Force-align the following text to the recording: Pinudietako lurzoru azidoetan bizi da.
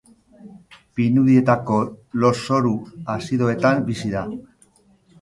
Pinudietako 0.99 1.77
lurzoru 2.25 2.75
azidoetan 3.19 3.89
bizi 3.95 4.15
da. 4.19 4.29